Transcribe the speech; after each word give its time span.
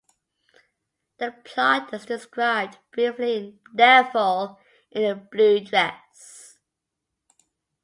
The 1.19 1.31
plot 1.43 1.93
is 1.93 2.07
described 2.07 2.79
briefly 2.89 3.37
in 3.37 3.59
"Devil 3.75 4.59
in 4.89 5.03
a 5.05 5.13
Blue 5.13 5.59
Dress". 5.59 6.57